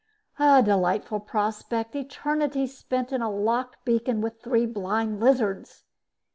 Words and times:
A 0.39 0.63
delightful 0.63 1.19
prospect, 1.19 1.95
eternity 1.95 2.65
spent 2.65 3.11
in 3.11 3.21
a 3.21 3.29
locked 3.29 3.85
beacon 3.85 4.19
with 4.19 4.41
three 4.41 4.65
blind 4.65 5.19
lizards. 5.19 5.83